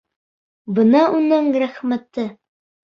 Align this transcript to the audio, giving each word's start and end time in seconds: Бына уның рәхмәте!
Бына 0.79 1.03
уның 1.19 1.53
рәхмәте! 1.67 2.29